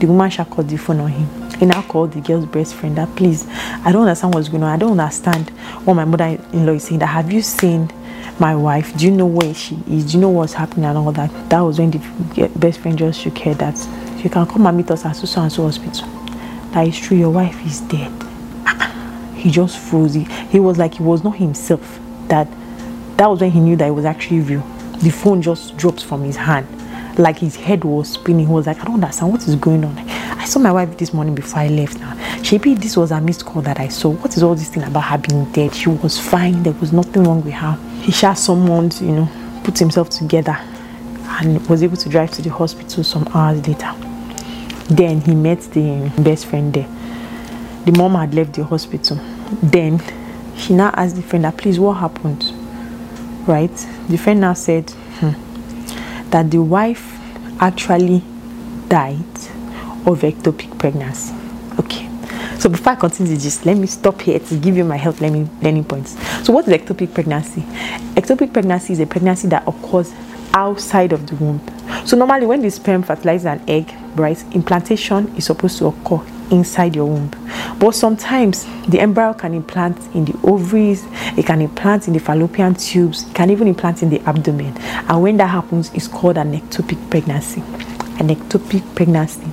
The 0.00 0.06
woman 0.06 0.30
shall 0.30 0.44
called 0.46 0.68
the 0.68 0.76
phone 0.76 1.00
on 1.00 1.10
him. 1.10 1.37
He 1.58 1.66
now 1.66 1.82
called 1.82 2.12
the 2.12 2.20
girl's 2.20 2.46
best 2.46 2.74
friend 2.74 2.96
that 2.96 3.14
please, 3.16 3.46
I 3.48 3.90
don't 3.90 4.02
understand 4.02 4.34
what's 4.34 4.48
going 4.48 4.62
on. 4.62 4.70
I 4.70 4.76
don't 4.76 4.98
understand 4.98 5.50
what 5.84 5.94
my 5.94 6.04
mother-in-law 6.04 6.72
is 6.72 6.84
saying. 6.84 7.00
That 7.00 7.06
have 7.06 7.32
you 7.32 7.42
seen 7.42 7.90
my 8.38 8.54
wife? 8.54 8.96
Do 8.96 9.06
you 9.06 9.10
know 9.10 9.26
where 9.26 9.52
she 9.54 9.76
is? 9.90 10.06
Do 10.06 10.12
you 10.16 10.20
know 10.20 10.28
what's 10.30 10.52
happening 10.52 10.84
and 10.84 10.96
all 10.96 11.12
that? 11.12 11.50
That 11.50 11.60
was 11.60 11.78
when 11.78 11.90
the 11.90 12.50
best 12.56 12.80
friend 12.80 12.96
just 12.96 13.20
shook 13.20 13.38
her 13.38 13.54
that 13.54 13.76
you 14.22 14.30
can 14.30 14.46
come 14.46 14.66
and 14.66 14.76
meet 14.76 14.90
us 14.90 15.04
at 15.04 15.16
so 15.16 15.42
and 15.42 15.52
so 15.52 15.64
hospital. 15.64 16.08
That 16.72 16.86
is 16.86 16.98
true, 16.98 17.16
your 17.16 17.30
wife 17.30 17.64
is 17.66 17.80
dead. 17.82 18.12
He 19.34 19.52
just 19.52 19.78
froze. 19.78 20.14
He, 20.14 20.24
he 20.24 20.58
was 20.58 20.78
like 20.78 20.94
he 20.94 21.02
was 21.02 21.22
not 21.22 21.36
himself. 21.36 22.00
That 22.26 22.48
that 23.16 23.28
was 23.30 23.40
when 23.40 23.52
he 23.52 23.60
knew 23.60 23.76
that 23.76 23.86
it 23.86 23.92
was 23.92 24.04
actually 24.04 24.40
real. 24.40 24.60
The 24.98 25.10
phone 25.10 25.42
just 25.42 25.76
dropped 25.76 26.04
from 26.04 26.24
his 26.24 26.36
hand. 26.36 26.66
Like 27.18 27.38
his 27.38 27.54
head 27.54 27.84
was 27.84 28.10
spinning. 28.10 28.46
He 28.46 28.52
was 28.52 28.66
like, 28.66 28.80
I 28.80 28.84
don't 28.84 28.94
understand 28.94 29.32
what 29.32 29.46
is 29.46 29.54
going 29.56 29.84
on. 29.84 29.96
I 30.36 30.44
saw 30.44 30.58
my 30.58 30.72
wife 30.72 30.96
this 30.98 31.14
morning 31.14 31.34
before 31.34 31.60
I 31.60 31.68
left 31.68 31.98
now. 31.98 32.14
Maybe 32.50 32.74
this 32.74 32.96
was 32.96 33.10
a 33.10 33.20
missed 33.20 33.44
call 33.44 33.62
that 33.62 33.80
I 33.80 33.88
saw. 33.88 34.10
What 34.10 34.36
is 34.36 34.42
all 34.42 34.54
this 34.54 34.68
thing 34.68 34.82
about 34.82 35.04
her 35.04 35.18
being 35.18 35.50
dead? 35.52 35.74
She 35.74 35.88
was 35.88 36.18
fine. 36.18 36.62
There 36.62 36.72
was 36.74 36.92
nothing 36.92 37.24
wrong 37.24 37.42
with 37.42 37.54
her. 37.54 37.78
He 38.02 38.12
shot 38.12 38.38
someone 38.38 38.90
you 39.00 39.12
know, 39.12 39.28
put 39.64 39.78
himself 39.78 40.10
together 40.10 40.56
and 41.40 41.66
was 41.68 41.82
able 41.82 41.96
to 41.96 42.08
drive 42.08 42.30
to 42.32 42.42
the 42.42 42.50
hospital 42.50 43.04
some 43.04 43.26
hours 43.34 43.66
later. 43.66 43.92
Then 44.90 45.20
he 45.20 45.34
met 45.34 45.60
the 45.72 46.10
best 46.18 46.46
friend 46.46 46.72
there. 46.72 46.88
The 47.84 47.92
mom 47.92 48.14
had 48.14 48.34
left 48.34 48.54
the 48.54 48.64
hospital. 48.64 49.18
Then 49.62 50.00
she 50.56 50.74
now 50.74 50.90
asked 50.94 51.16
the 51.16 51.22
friend 51.22 51.46
please, 51.56 51.78
what 51.78 51.94
happened? 51.94 52.52
Right? 53.46 53.74
The 54.08 54.16
friend 54.16 54.40
now 54.40 54.54
said 54.54 54.90
hmm, 54.90 56.30
that 56.30 56.50
the 56.50 56.62
wife 56.62 57.18
actually 57.60 58.22
died 58.88 59.37
of 60.08 60.20
ectopic 60.20 60.76
pregnancy. 60.78 61.34
Okay. 61.78 62.08
So 62.58 62.68
before 62.68 62.92
I 62.92 62.96
continue 62.96 63.36
just 63.36 63.64
let 63.66 63.76
me 63.76 63.86
stop 63.86 64.20
here 64.20 64.38
to 64.38 64.56
give 64.56 64.76
you 64.76 64.84
my 64.84 64.96
health 64.96 65.20
learning, 65.20 65.48
learning 65.62 65.84
points. 65.84 66.16
So 66.44 66.52
what 66.52 66.66
is 66.66 66.74
ectopic 66.74 67.14
pregnancy? 67.14 67.60
Ectopic 68.16 68.52
pregnancy 68.52 68.94
is 68.94 69.00
a 69.00 69.06
pregnancy 69.06 69.48
that 69.48 69.66
occurs 69.68 70.12
outside 70.54 71.12
of 71.12 71.26
the 71.26 71.36
womb. 71.36 71.60
So 72.04 72.16
normally 72.16 72.46
when 72.46 72.62
the 72.62 72.70
sperm 72.70 73.02
fertilizes 73.02 73.46
an 73.46 73.62
egg, 73.68 73.94
right, 74.14 74.42
implantation 74.54 75.34
is 75.36 75.44
supposed 75.46 75.78
to 75.78 75.86
occur 75.86 76.20
inside 76.50 76.96
your 76.96 77.06
womb. 77.06 77.30
But 77.78 77.94
sometimes 77.94 78.66
the 78.88 78.98
embryo 79.00 79.34
can 79.34 79.54
implant 79.54 79.98
in 80.14 80.24
the 80.24 80.34
ovaries, 80.42 81.06
it 81.36 81.46
can 81.46 81.60
implant 81.60 82.08
in 82.08 82.14
the 82.14 82.20
fallopian 82.20 82.74
tubes, 82.74 83.28
it 83.28 83.34
can 83.34 83.50
even 83.50 83.68
implant 83.68 84.02
in 84.02 84.10
the 84.10 84.20
abdomen. 84.20 84.76
And 84.78 85.22
when 85.22 85.36
that 85.36 85.48
happens, 85.48 85.92
it's 85.94 86.08
called 86.08 86.38
an 86.38 86.58
ectopic 86.58 86.98
pregnancy. 87.10 87.62
An 88.18 88.28
ectopic 88.28 88.82
pregnancy 88.94 89.46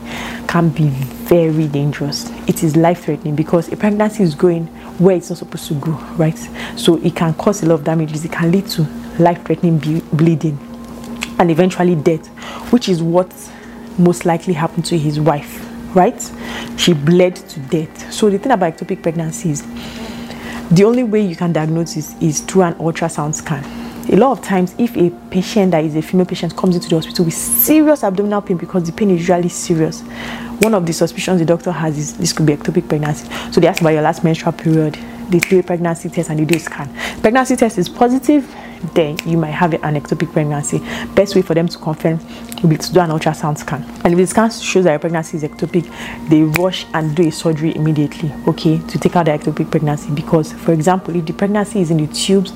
can 0.47 0.69
be 0.69 0.89
very 0.89 1.67
dangerous. 1.67 2.29
It 2.47 2.63
is 2.63 2.75
life 2.75 3.05
threatening 3.05 3.35
because 3.35 3.71
a 3.71 3.77
pregnancy 3.77 4.23
is 4.23 4.33
going 4.35 4.67
where 4.97 5.15
it's 5.15 5.29
not 5.29 5.39
supposed 5.39 5.67
to 5.67 5.75
go, 5.75 5.91
right? 6.15 6.37
So 6.75 6.97
it 6.97 7.15
can 7.15 7.33
cause 7.35 7.61
a 7.63 7.67
lot 7.67 7.75
of 7.75 7.83
damages, 7.83 8.25
it 8.25 8.31
can 8.31 8.51
lead 8.51 8.67
to 8.69 8.83
life 9.19 9.45
threatening 9.45 9.79
bleeding 10.13 10.57
and 11.39 11.51
eventually 11.51 11.95
death, 11.95 12.25
which 12.71 12.89
is 12.89 13.03
what 13.03 13.31
most 13.97 14.25
likely 14.25 14.53
happened 14.53 14.85
to 14.85 14.97
his 14.97 15.19
wife, 15.19 15.65
right? 15.95 16.31
She 16.77 16.93
bled 16.93 17.35
to 17.35 17.59
death. 17.59 18.11
So 18.11 18.29
the 18.29 18.39
thing 18.39 18.51
about 18.51 18.77
ectopic 18.77 19.01
pregnancy 19.01 19.51
is 19.51 19.61
the 20.71 20.83
only 20.83 21.03
way 21.03 21.21
you 21.21 21.35
can 21.35 21.53
diagnose 21.53 21.95
is, 21.97 22.15
is 22.21 22.41
through 22.41 22.63
an 22.63 22.73
ultrasound 22.75 23.35
scan. 23.35 23.84
A 24.07 24.15
lot 24.15 24.37
of 24.37 24.43
times, 24.43 24.75
if 24.77 24.95
a 24.95 25.09
patient 25.31 25.71
that 25.71 25.83
is 25.83 25.95
a 25.95 26.01
female 26.01 26.27
patient 26.27 26.55
comes 26.55 26.75
into 26.75 26.89
the 26.89 26.95
hospital 26.95 27.25
with 27.25 27.33
serious 27.33 28.03
abdominal 28.03 28.41
pain 28.41 28.55
because 28.55 28.83
the 28.83 28.91
pain 28.91 29.09
is 29.09 29.19
usually 29.19 29.49
serious, 29.49 30.01
one 30.61 30.75
of 30.75 30.85
the 30.85 30.93
suspicions 30.93 31.39
the 31.39 31.45
doctor 31.45 31.71
has 31.71 31.97
is 31.97 32.15
this 32.17 32.31
could 32.31 32.45
be 32.45 32.55
ectopic 32.55 32.87
pregnancy. 32.87 33.27
So 33.51 33.59
they 33.59 33.67
ask 33.67 33.81
about 33.81 33.89
your 33.89 34.03
last 34.03 34.23
menstrual 34.23 34.53
period, 34.53 34.97
they 35.29 35.39
do 35.39 35.59
a 35.59 35.63
pregnancy 35.63 36.09
test, 36.09 36.29
and 36.29 36.39
they 36.39 36.45
do 36.45 36.55
a 36.55 36.59
scan. 36.59 36.87
Pregnancy 37.21 37.55
test 37.55 37.79
is 37.79 37.89
positive, 37.89 38.45
then 38.93 39.17
you 39.25 39.37
might 39.37 39.51
have 39.51 39.73
an 39.73 39.95
ectopic 39.95 40.31
pregnancy. 40.31 40.79
Best 41.13 41.35
way 41.35 41.41
for 41.41 41.53
them 41.53 41.67
to 41.67 41.77
confirm 41.77 42.19
will 42.61 42.69
be 42.69 42.77
to 42.77 42.93
do 42.93 42.99
an 42.99 43.09
ultrasound 43.09 43.57
scan. 43.57 43.83
And 44.03 44.13
if 44.13 44.17
the 44.17 44.27
scan 44.27 44.51
shows 44.51 44.83
that 44.85 44.91
your 44.91 44.99
pregnancy 44.99 45.37
is 45.37 45.43
ectopic, 45.43 45.89
they 46.29 46.43
rush 46.43 46.85
and 46.93 47.15
do 47.15 47.27
a 47.27 47.31
surgery 47.31 47.75
immediately, 47.75 48.31
okay, 48.47 48.79
to 48.79 48.99
take 48.99 49.15
out 49.15 49.25
the 49.25 49.31
ectopic 49.31 49.69
pregnancy. 49.71 50.11
Because, 50.11 50.53
for 50.53 50.73
example, 50.73 51.15
if 51.15 51.25
the 51.25 51.33
pregnancy 51.33 51.81
is 51.81 51.91
in 51.91 51.97
the 51.97 52.07
tubes 52.13 52.53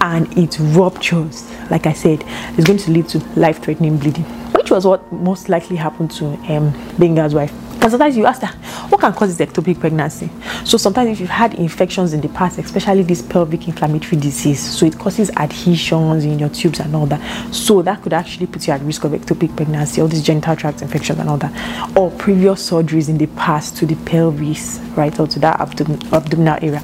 and 0.00 0.36
it 0.36 0.56
ruptures, 0.76 1.50
like 1.70 1.86
I 1.86 1.92
said, 1.92 2.24
it's 2.56 2.66
going 2.66 2.78
to 2.78 2.90
lead 2.90 3.08
to 3.08 3.18
life 3.38 3.62
threatening 3.62 3.98
bleeding, 3.98 4.24
which 4.54 4.70
was 4.70 4.86
what 4.86 5.10
most 5.12 5.48
likely 5.48 5.76
happened 5.76 6.10
to 6.12 6.26
um, 6.26 6.72
Gbenga's 6.96 7.34
wife. 7.34 7.69
And 7.82 7.90
sometimes 7.90 8.14
you 8.14 8.26
ask 8.26 8.42
her, 8.42 8.48
what 8.88 9.00
can 9.00 9.12
cause 9.14 9.34
this 9.36 9.48
ectopic 9.48 9.80
pregnancy? 9.80 10.28
So 10.64 10.76
sometimes 10.76 11.10
if 11.12 11.20
you've 11.20 11.30
had 11.30 11.54
infections 11.54 12.12
in 12.12 12.20
the 12.20 12.28
past, 12.28 12.58
especially 12.58 13.02
this 13.04 13.22
pelvic 13.22 13.68
inflammatory 13.68 14.20
disease, 14.20 14.60
so 14.60 14.84
it 14.84 14.98
causes 14.98 15.30
adhesions 15.30 16.26
in 16.26 16.38
your 16.38 16.50
tubes 16.50 16.78
and 16.80 16.94
all 16.94 17.06
that. 17.06 17.54
So 17.54 17.80
that 17.82 18.02
could 18.02 18.12
actually 18.12 18.48
put 18.48 18.66
you 18.66 18.74
at 18.74 18.82
risk 18.82 19.04
of 19.04 19.12
ectopic 19.12 19.56
pregnancy, 19.56 20.02
all 20.02 20.08
these 20.08 20.22
genital 20.22 20.56
tract 20.56 20.82
infections 20.82 21.18
and 21.20 21.30
all 21.30 21.38
that. 21.38 21.96
Or 21.96 22.10
previous 22.10 22.70
surgeries 22.70 23.08
in 23.08 23.16
the 23.16 23.28
past 23.28 23.78
to 23.78 23.86
the 23.86 23.96
pelvis, 24.04 24.78
right, 24.94 25.18
or 25.18 25.26
to 25.28 25.38
that 25.38 25.60
abdominal 25.60 26.58
area 26.60 26.82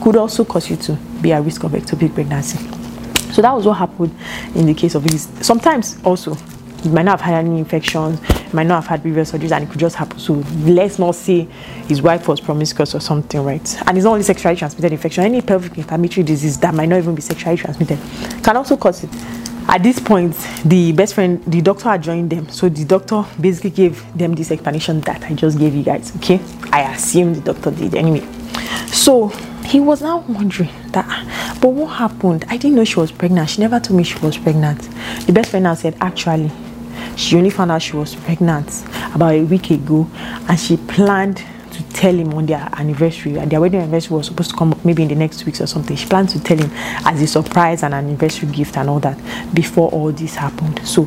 could 0.00 0.16
also 0.16 0.46
cause 0.46 0.70
you 0.70 0.76
to 0.76 0.92
be 1.20 1.32
at 1.32 1.44
risk 1.44 1.64
of 1.64 1.72
ectopic 1.72 2.14
pregnancy. 2.14 2.58
So 3.32 3.42
that 3.42 3.52
was 3.52 3.66
what 3.66 3.74
happened 3.74 4.16
in 4.54 4.64
the 4.64 4.72
case 4.72 4.94
of 4.94 5.04
these. 5.04 5.28
Sometimes 5.44 6.02
also 6.04 6.34
he 6.82 6.88
might 6.88 7.02
not 7.02 7.20
have 7.20 7.32
had 7.32 7.44
any 7.44 7.58
infections, 7.58 8.20
might 8.52 8.66
not 8.66 8.82
have 8.82 8.86
had 8.86 9.02
previous 9.02 9.32
surgeries, 9.32 9.52
and 9.52 9.64
it 9.64 9.70
could 9.70 9.80
just 9.80 9.96
happen. 9.96 10.18
So 10.18 10.34
let's 10.64 10.98
not 10.98 11.14
say 11.14 11.42
his 11.86 12.02
wife 12.02 12.28
was 12.28 12.40
promiscuous 12.40 12.94
or 12.94 13.00
something, 13.00 13.42
right? 13.44 13.82
And 13.86 13.96
it's 13.96 14.04
not 14.04 14.12
only 14.12 14.22
sexually 14.22 14.56
transmitted 14.56 14.92
infection, 14.92 15.24
any 15.24 15.40
pelvic 15.40 15.76
inflammatory 15.76 16.24
disease 16.24 16.58
that 16.58 16.74
might 16.74 16.88
not 16.88 16.98
even 16.98 17.14
be 17.14 17.22
sexually 17.22 17.56
transmitted 17.56 17.98
can 18.42 18.56
also 18.56 18.76
cause 18.76 19.04
it. 19.04 19.10
At 19.70 19.82
this 19.82 20.00
point, 20.00 20.34
the 20.64 20.92
best 20.92 21.14
friend, 21.14 21.44
the 21.44 21.60
doctor 21.60 21.90
had 21.90 22.02
joined 22.02 22.30
them. 22.30 22.48
So 22.48 22.70
the 22.70 22.86
doctor 22.86 23.22
basically 23.38 23.70
gave 23.70 24.16
them 24.16 24.32
this 24.32 24.50
explanation 24.50 25.02
that 25.02 25.22
I 25.24 25.34
just 25.34 25.58
gave 25.58 25.74
you 25.74 25.82
guys. 25.82 26.16
Okay. 26.16 26.40
I 26.72 26.90
assume 26.94 27.34
the 27.34 27.52
doctor 27.52 27.70
did 27.70 27.94
anyway. 27.94 28.26
So 28.86 29.30
he 29.68 29.80
was 29.80 30.00
now 30.00 30.18
wondering 30.20 30.70
that 30.92 31.04
ah, 31.08 31.58
but 31.60 31.68
what 31.68 31.88
happened? 31.88 32.44
I 32.48 32.56
didn't 32.56 32.76
know 32.76 32.84
she 32.84 32.98
was 32.98 33.12
pregnant. 33.12 33.50
She 33.50 33.60
never 33.60 33.78
told 33.78 33.98
me 33.98 34.02
she 34.02 34.18
was 34.20 34.38
pregnant. 34.38 34.80
The 35.26 35.32
best 35.32 35.50
friend 35.50 35.64
now 35.64 35.74
said, 35.74 35.94
actually, 36.00 36.50
she 37.16 37.36
only 37.36 37.50
found 37.50 37.70
out 37.70 37.82
she 37.82 37.94
was 37.96 38.14
pregnant 38.14 38.84
about 39.14 39.34
a 39.34 39.44
week 39.44 39.70
ago 39.70 40.08
and 40.48 40.58
she 40.58 40.78
planned 40.78 41.44
to 41.72 41.82
tell 41.90 42.14
him 42.14 42.32
on 42.34 42.46
their 42.46 42.66
anniversary 42.72 43.32
their 43.32 43.60
wedding 43.60 43.80
anniversary 43.80 44.16
was 44.16 44.26
supposed 44.26 44.50
to 44.50 44.56
come 44.56 44.72
up 44.72 44.84
maybe 44.84 45.02
in 45.02 45.08
the 45.08 45.14
next 45.14 45.44
weeks 45.44 45.60
or 45.60 45.66
something 45.66 45.96
she 45.96 46.08
planned 46.08 46.28
to 46.28 46.42
tell 46.42 46.56
him 46.56 46.70
as 47.04 47.20
a 47.20 47.26
surprise 47.26 47.82
and 47.82 47.94
anniversary 47.94 48.48
gift 48.50 48.76
and 48.76 48.88
all 48.88 48.98
that 48.98 49.16
before 49.54 49.88
all 49.90 50.10
this 50.10 50.34
happened 50.34 50.80
so 50.84 51.04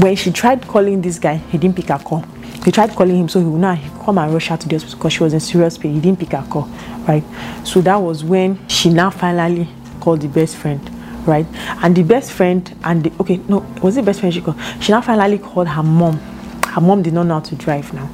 when 0.00 0.14
she 0.16 0.30
tried 0.30 0.66
calling 0.66 1.02
this 1.02 1.18
guy 1.18 1.36
he 1.36 1.58
didn't 1.58 1.76
pick 1.76 1.88
her 1.88 1.98
call 1.98 2.24
he 2.68 2.72
tried 2.72 2.90
calling 2.90 3.16
him 3.16 3.28
so 3.30 3.40
he 3.40 3.46
would 3.46 3.62
not 3.62 3.78
come 4.04 4.18
and 4.18 4.30
rush 4.34 4.48
her 4.48 4.56
to 4.58 4.68
the 4.68 4.74
hospital 4.74 4.98
because 4.98 5.12
she 5.14 5.22
was 5.22 5.32
in 5.32 5.40
serious 5.40 5.78
pain 5.78 5.94
he 5.94 6.00
didn't 6.00 6.20
pick 6.20 6.32
her 6.32 6.46
call 6.50 6.68
right 7.08 7.24
so 7.64 7.80
that 7.80 7.96
was 7.96 8.22
when 8.22 8.58
she 8.68 8.90
now 8.90 9.08
finally 9.08 9.66
called 10.00 10.20
the 10.20 10.28
best 10.28 10.54
friend 10.54 10.90
right? 11.26 11.46
And 11.82 11.96
the 11.96 12.02
best 12.02 12.32
friend 12.32 12.74
and 12.84 13.04
the 13.04 13.12
okay, 13.20 13.38
no, 13.48 13.58
was 13.82 13.96
it 13.96 14.04
best 14.04 14.20
friend 14.20 14.34
she 14.34 14.40
called? 14.40 14.60
She 14.80 14.92
now 14.92 15.00
finally 15.00 15.38
called 15.38 15.68
her 15.68 15.82
mom. 15.82 16.18
Her 16.66 16.80
mom 16.80 17.02
did 17.02 17.14
not 17.14 17.24
know 17.24 17.34
how 17.34 17.40
to 17.40 17.54
drive 17.54 17.92
now. 17.92 18.08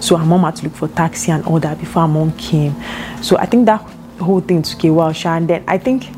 So 0.00 0.16
her 0.16 0.24
mom 0.24 0.42
had 0.42 0.56
to 0.56 0.64
look 0.64 0.74
for 0.74 0.88
taxi 0.88 1.30
and 1.32 1.44
all 1.44 1.60
that 1.60 1.78
before 1.78 2.02
her 2.02 2.08
mom 2.08 2.32
came. 2.36 2.74
So 3.22 3.36
I 3.38 3.46
think 3.46 3.66
that 3.66 3.80
whole 4.18 4.40
thing 4.40 4.62
took 4.62 4.84
a 4.84 4.90
while, 4.90 5.14
and 5.24 5.48
then 5.48 5.64
I 5.66 5.78
think 5.78 6.08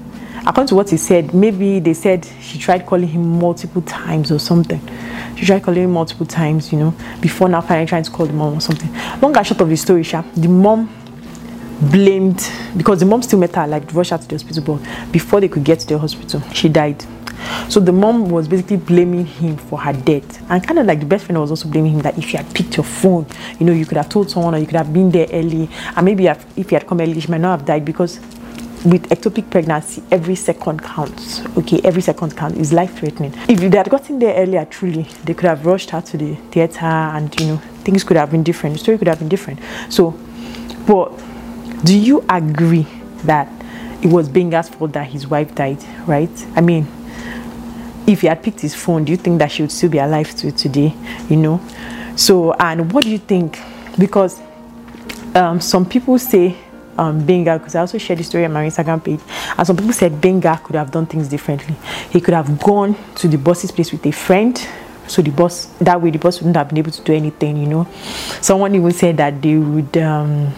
according 0.40 0.68
to 0.68 0.74
what 0.74 0.90
he 0.90 0.96
said, 0.96 1.32
maybe 1.32 1.78
they 1.78 1.94
said 1.94 2.28
she 2.40 2.58
tried 2.58 2.86
calling 2.86 3.08
him 3.08 3.38
multiple 3.38 3.82
times 3.82 4.32
or 4.32 4.38
something. 4.38 4.80
She 5.36 5.46
tried 5.46 5.62
calling 5.62 5.84
him 5.84 5.92
multiple 5.92 6.26
times, 6.26 6.72
you 6.72 6.78
know, 6.78 6.94
before 7.20 7.48
now 7.48 7.60
finally 7.60 7.86
trying 7.86 8.04
to 8.04 8.10
call 8.10 8.26
the 8.26 8.32
mom 8.32 8.54
or 8.54 8.60
something. 8.60 8.92
Long 9.20 9.36
and 9.36 9.46
short 9.46 9.60
of 9.60 9.68
the 9.68 9.76
story, 9.76 10.02
Sha, 10.02 10.22
the 10.36 10.48
mom 10.48 10.88
blamed 11.90 12.48
because 12.76 13.00
the 13.00 13.06
mom 13.06 13.22
still 13.22 13.38
met 13.40 13.54
her 13.56 13.66
like 13.66 13.92
rushed 13.92 14.10
her 14.12 14.18
to 14.18 14.28
the 14.28 14.34
hospital 14.36 14.76
but 14.78 15.12
before 15.12 15.40
they 15.40 15.48
could 15.48 15.64
get 15.64 15.80
to 15.80 15.86
the 15.88 15.98
hospital 15.98 16.40
she 16.52 16.68
died. 16.68 17.04
So 17.68 17.80
the 17.80 17.92
mom 17.92 18.28
was 18.28 18.46
basically 18.46 18.76
blaming 18.76 19.26
him 19.26 19.56
for 19.56 19.80
her 19.80 19.92
death. 19.92 20.48
And 20.48 20.64
kind 20.64 20.78
of 20.78 20.86
like 20.86 21.00
the 21.00 21.06
best 21.06 21.24
friend 21.24 21.40
was 21.40 21.50
also 21.50 21.68
blaming 21.68 21.92
him 21.92 22.00
that 22.02 22.16
if 22.16 22.32
you 22.32 22.36
had 22.38 22.54
picked 22.54 22.76
your 22.76 22.84
phone 22.84 23.26
you 23.58 23.66
know 23.66 23.72
you 23.72 23.84
could 23.84 23.96
have 23.96 24.08
told 24.08 24.30
someone 24.30 24.54
or 24.54 24.58
you 24.58 24.66
could 24.66 24.76
have 24.76 24.92
been 24.92 25.10
there 25.10 25.26
early. 25.32 25.68
And 25.96 26.04
maybe 26.04 26.26
if 26.28 26.70
you 26.70 26.78
had 26.78 26.86
come 26.86 27.00
early 27.00 27.18
she 27.20 27.28
might 27.28 27.40
not 27.40 27.58
have 27.58 27.66
died 27.66 27.84
because 27.84 28.20
with 28.84 29.08
ectopic 29.10 29.48
pregnancy, 29.50 30.02
every 30.10 30.34
second 30.34 30.82
counts. 30.82 31.44
Okay, 31.56 31.80
every 31.84 32.02
second 32.02 32.36
count 32.36 32.56
is 32.56 32.72
life 32.72 32.98
threatening. 32.98 33.32
If 33.48 33.60
they 33.60 33.76
had 33.76 33.88
gotten 33.88 34.18
there 34.18 34.34
earlier, 34.34 34.64
truly, 34.64 35.04
they 35.24 35.34
could 35.34 35.48
have 35.48 35.64
rushed 35.64 35.90
her 35.90 36.00
to 36.00 36.16
the 36.16 36.34
theater 36.50 36.84
and 36.84 37.38
you 37.40 37.46
know, 37.46 37.56
things 37.84 38.02
could 38.02 38.16
have 38.16 38.30
been 38.30 38.42
different. 38.42 38.74
The 38.74 38.80
story 38.80 38.98
could 38.98 39.08
have 39.08 39.18
been 39.18 39.28
different. 39.28 39.60
So, 39.88 40.18
but 40.86 41.12
do 41.84 41.96
you 41.96 42.24
agree 42.28 42.86
that 43.24 43.48
it 44.02 44.08
was 44.08 44.28
Gbenga's 44.28 44.68
fault 44.68 44.92
that 44.92 45.06
his 45.06 45.28
wife 45.28 45.54
died, 45.54 45.78
right? 46.06 46.46
I 46.56 46.60
mean, 46.60 46.88
if 48.06 48.22
he 48.22 48.26
had 48.26 48.42
picked 48.42 48.60
his 48.60 48.74
phone, 48.74 49.04
do 49.04 49.12
you 49.12 49.16
think 49.16 49.38
that 49.38 49.52
she 49.52 49.62
would 49.62 49.70
still 49.70 49.90
be 49.90 49.98
alive 49.98 50.34
to 50.36 50.50
today? 50.50 50.92
You 51.28 51.36
know? 51.36 51.60
So, 52.16 52.52
and 52.54 52.92
what 52.92 53.04
do 53.04 53.10
you 53.10 53.18
think? 53.18 53.60
Because 53.96 54.40
um, 55.36 55.60
some 55.60 55.86
people 55.86 56.18
say 56.18 56.56
um, 56.98 57.22
Gbenga, 57.22 57.58
because 57.58 57.74
I 57.74 57.80
also 57.80 57.98
shared 57.98 58.18
the 58.18 58.24
story 58.24 58.44
on 58.44 58.52
my 58.52 58.66
Instagram 58.66 59.02
page, 59.02 59.20
and 59.56 59.66
some 59.66 59.76
people 59.76 59.92
said 59.92 60.12
Gbenga 60.12 60.62
could 60.62 60.76
have 60.76 60.90
done 60.90 61.06
things 61.06 61.28
differently. 61.28 61.76
He 62.10 62.20
could 62.20 62.34
have 62.34 62.60
gone 62.60 62.96
to 63.16 63.28
the 63.28 63.38
boss's 63.38 63.70
place 63.70 63.92
with 63.92 64.04
a 64.06 64.12
friend, 64.12 64.58
so 65.06 65.22
the 65.22 65.30
boss 65.30 65.66
that 65.80 66.00
way 66.00 66.10
the 66.10 66.18
boss 66.18 66.38
wouldn't 66.40 66.56
have 66.56 66.68
been 66.68 66.78
able 66.78 66.90
to 66.90 67.02
do 67.02 67.12
anything 67.12 67.56
you 67.56 67.66
know. 67.66 67.86
Someone 68.40 68.74
even 68.74 68.92
said 68.92 69.16
that 69.18 69.40
they 69.42 69.56
would 69.56 69.96
um, 69.98 70.52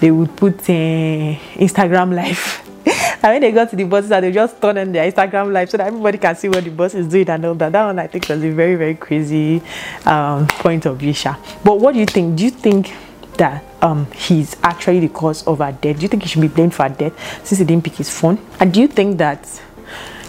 they 0.00 0.10
would 0.10 0.34
put 0.36 0.58
uh, 0.60 1.36
instagram 1.58 2.14
live 2.14 2.62
and 2.86 3.22
when 3.22 3.40
they 3.40 3.52
got 3.52 3.68
to 3.68 3.76
the 3.76 3.84
buses 3.84 4.10
and 4.10 4.24
they 4.24 4.32
just 4.32 4.60
turn 4.60 4.78
on 4.78 4.92
their 4.92 5.10
instagram 5.10 5.52
live 5.52 5.68
so 5.68 5.76
that 5.76 5.86
everybody 5.88 6.18
can 6.18 6.34
see 6.34 6.48
what 6.48 6.64
the 6.64 6.70
boss 6.70 6.94
is 6.94 7.06
doing 7.06 7.28
and 7.28 7.44
all 7.44 7.54
that. 7.54 7.72
That 7.72 7.86
one 7.86 7.98
i 7.98 8.06
think 8.06 8.28
was 8.28 8.42
a 8.42 8.50
very 8.50 8.76
very 8.76 8.94
crazy 8.94 9.62
um, 10.06 10.46
point 10.46 10.86
of 10.86 10.96
view 10.98 11.14
but 11.64 11.80
what 11.80 11.92
do 11.92 11.98
you 12.00 12.06
think? 12.06 12.36
Do 12.36 12.44
you 12.44 12.50
think 12.50 12.94
that 13.40 13.64
um, 13.80 14.06
he's 14.12 14.54
actually 14.62 15.00
the 15.00 15.08
cause 15.08 15.46
of 15.46 15.58
her 15.58 15.72
death 15.72 15.96
do 15.96 16.02
you 16.02 16.08
think 16.08 16.22
he 16.22 16.28
should 16.28 16.42
be 16.42 16.48
blamed 16.48 16.74
for 16.74 16.82
her 16.82 16.94
death 16.94 17.46
since 17.46 17.58
he 17.58 17.64
didn't 17.64 17.82
pick 17.82 17.94
his 17.94 18.10
phone 18.10 18.38
and 18.60 18.74
do 18.74 18.80
you 18.80 18.86
think 18.86 19.16
that 19.16 19.60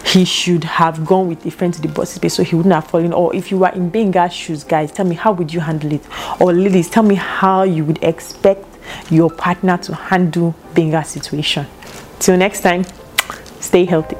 he 0.04 0.24
should 0.24 0.64
have 0.64 1.04
gone 1.06 1.28
with 1.28 1.44
a 1.46 1.50
friend 1.50 1.72
to 1.74 1.80
the 1.80 1.88
bus 1.88 2.18
place 2.18 2.34
so 2.34 2.42
he 2.42 2.56
wouldn't 2.56 2.74
have 2.74 2.86
fallen. 2.86 3.12
Or 3.12 3.34
if 3.34 3.50
you 3.50 3.58
were 3.58 3.68
in 3.68 3.90
Gbenga's 3.90 4.32
shoes, 4.32 4.64
guys, 4.64 4.90
tell 4.90 5.06
me 5.06 5.14
how 5.14 5.32
would 5.32 5.52
you 5.52 5.60
handle 5.60 5.92
it? 5.92 6.02
Or 6.40 6.52
ladies, 6.52 6.90
tell 6.90 7.04
me 7.04 7.14
how 7.14 7.62
you 7.62 7.84
would 7.84 8.02
expect 8.02 8.66
your 9.10 9.30
partner 9.30 9.78
to 9.78 9.94
handle 9.94 10.54
Gbenga's 10.74 11.08
situation. 11.08 11.66
Till 12.18 12.36
next 12.36 12.60
time, 12.60 12.84
stay 13.60 13.84
healthy. 13.84 14.16